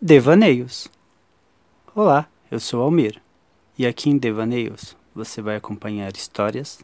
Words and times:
Devaneios. 0.00 0.88
Olá, 1.94 2.28
eu 2.50 2.60
sou 2.60 2.82
Almir 2.82 3.22
e 3.78 3.86
aqui 3.86 4.10
em 4.10 4.18
Devaneios 4.18 4.94
você 5.14 5.40
vai 5.40 5.56
acompanhar 5.56 6.14
histórias, 6.14 6.82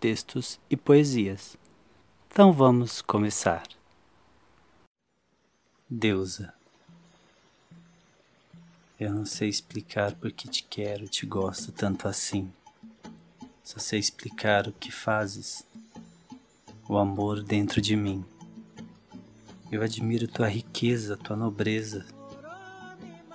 textos 0.00 0.58
e 0.70 0.74
poesias. 0.74 1.58
Então 2.26 2.54
vamos 2.54 3.02
começar. 3.02 3.64
Deusa. 5.90 6.54
Eu 8.98 9.12
não 9.12 9.26
sei 9.26 9.50
explicar 9.50 10.14
por 10.14 10.32
que 10.32 10.48
te 10.48 10.64
quero, 10.64 11.06
te 11.06 11.26
gosto 11.26 11.70
tanto 11.70 12.08
assim. 12.08 12.50
Só 13.62 13.78
sei 13.78 13.98
explicar 13.98 14.66
o 14.66 14.72
que 14.72 14.90
fazes, 14.90 15.66
o 16.88 16.96
amor 16.96 17.42
dentro 17.42 17.82
de 17.82 17.94
mim. 17.94 18.24
Eu 19.70 19.82
admiro 19.82 20.26
tua 20.26 20.48
riqueza, 20.48 21.14
tua 21.14 21.36
nobreza, 21.36 22.06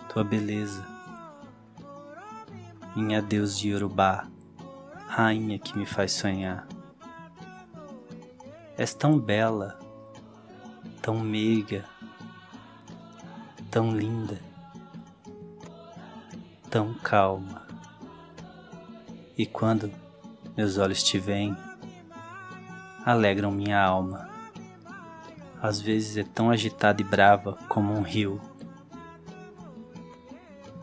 tua 0.09 0.23
beleza. 0.23 0.86
Minha 2.95 3.22
Deus 3.22 3.58
de 3.58 3.70
Yorubá, 3.70 4.27
rainha 5.08 5.58
que 5.58 5.77
me 5.77 5.86
faz 5.86 6.12
sonhar. 6.12 6.67
És 8.77 8.94
tão 8.94 9.17
bela, 9.17 9.80
tão 11.02 11.20
meiga, 11.20 11.86
tão 13.72 13.95
linda, 13.95 14.41
tão 16.70 16.94
calma. 16.95 17.66
E 19.38 19.45
quando 19.45 19.89
meus 20.58 20.78
olhos 20.78 21.02
te 21.02 21.17
veem, 21.17 21.55
alegram 23.05 23.52
minha 23.52 23.81
alma 23.81 24.30
às 25.62 25.81
vezes 25.81 26.16
é 26.17 26.23
tão 26.23 26.50
agitada 26.50 27.02
e 27.02 27.05
brava 27.05 27.58
como 27.67 27.94
um 27.94 28.02
rio. 28.02 28.39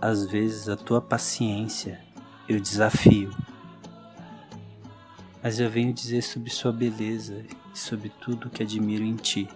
Às 0.01 0.27
vezes 0.27 0.69
a 0.69 0.77
tua 0.77 1.01
paciência 1.01 2.01
eu 2.49 2.61
desafio. 2.61 3.35
Mas 5.43 5.61
eu 5.61 5.71
venho 5.71 5.93
dizer 5.93 6.23
sobre 6.23 6.51
sua 6.51 6.73
beleza 6.73 7.45
e 7.73 7.79
sobre 7.79 8.09
tudo 8.09 8.51
que 8.51 8.63
admiro 8.63 9.05
em 9.05 9.17
ti. 9.17 9.49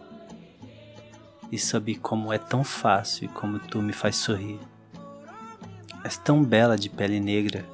E 1.51 1.59
sobre 1.59 1.97
como 1.97 2.33
é 2.33 2.39
tão 2.39 2.63
fácil 2.63 3.25
e 3.25 3.29
como 3.29 3.59
tu 3.59 3.83
me 3.83 3.93
faz 3.93 4.17
sorrir. 4.17 4.61
És 6.05 6.17
tão 6.17 6.43
bela 6.43 6.77
de 6.77 6.89
pele 6.89 7.21
negra, 7.21 7.65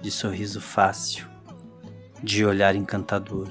de 0.00 0.10
sorriso 0.10 0.60
fácil, 0.60 1.26
de 2.22 2.44
olhar 2.44 2.76
encantador 2.76 3.48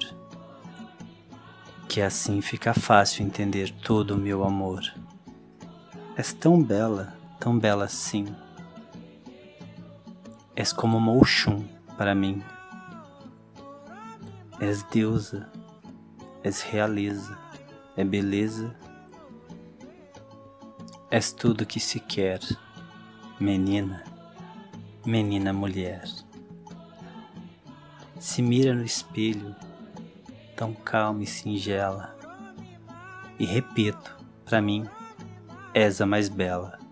que 1.94 2.02
assim 2.02 2.42
fica 2.42 2.74
fácil 2.74 3.24
entender 3.24 3.70
todo 3.70 4.16
o 4.16 4.18
meu 4.18 4.44
amor. 4.44 4.82
És 6.18 6.34
tão 6.34 6.60
bela, 6.60 7.14
tão 7.44 7.60
bela 7.60 7.84
assim. 7.84 8.34
És 10.56 10.72
como 10.72 11.20
Oxum 11.20 11.68
para 11.98 12.16
mim. 12.16 12.42
És 14.62 14.82
deusa, 14.84 15.52
és 16.42 16.62
realeza, 16.62 17.38
é 17.98 18.06
beleza. 18.06 18.74
És 21.12 21.34
tudo 21.34 21.66
que 21.66 21.82
se 21.82 22.00
quer, 22.00 22.40
menina, 23.42 24.06
menina 25.06 25.52
mulher. 25.52 26.06
Se 28.22 28.42
mira 28.42 28.74
no 28.74 28.86
espelho 28.86 29.54
tão 30.56 30.74
calma 30.74 31.24
e 31.24 31.28
singela. 31.28 32.16
E 33.38 33.46
repito, 33.46 34.16
para 34.46 34.62
mim, 34.62 34.86
és 35.74 36.00
a 36.00 36.06
mais 36.06 36.30
bela. 36.30 36.83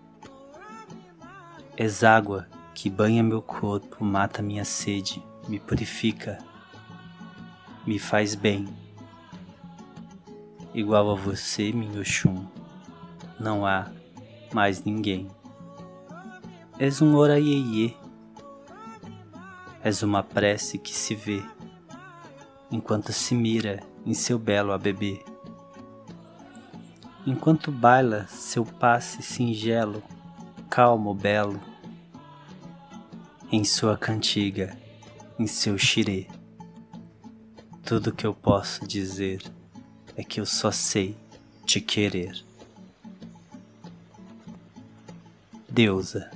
És 1.76 2.04
água 2.04 2.46
que 2.74 2.90
banha 2.90 3.22
meu 3.22 3.40
corpo, 3.40 4.04
mata 4.04 4.42
minha 4.42 4.64
sede, 4.64 5.22
me 5.48 5.58
purifica, 5.58 6.38
me 7.86 7.98
faz 7.98 8.34
bem. 8.34 8.66
Igual 10.74 11.10
a 11.10 11.14
você, 11.14 11.72
minha 11.72 12.00
Oxum, 12.00 12.46
não 13.38 13.66
há 13.66 13.90
mais 14.52 14.84
ninguém. 14.84 15.28
És 16.78 17.02
um 17.02 17.14
oraiê, 17.14 17.94
és 19.82 20.02
uma 20.02 20.22
prece 20.22 20.78
que 20.78 20.94
se 20.94 21.14
vê 21.14 21.42
enquanto 22.70 23.12
se 23.12 23.34
mira 23.34 23.80
em 24.06 24.14
seu 24.14 24.38
belo 24.38 24.72
a 24.72 24.78
bebê. 24.78 25.22
Enquanto 27.26 27.70
baila 27.70 28.26
seu 28.28 28.64
passe 28.64 29.22
singelo, 29.22 30.02
calmo, 30.74 31.12
belo, 31.12 31.60
em 33.52 33.62
sua 33.62 33.94
cantiga, 33.94 34.74
em 35.38 35.46
seu 35.46 35.76
xirê. 35.76 36.26
Tudo 37.84 38.10
que 38.10 38.26
eu 38.26 38.32
posso 38.32 38.88
dizer 38.88 39.42
é 40.16 40.24
que 40.24 40.40
eu 40.40 40.46
só 40.46 40.70
sei 40.70 41.14
te 41.66 41.78
querer. 41.78 42.42
Deusa. 45.68 46.30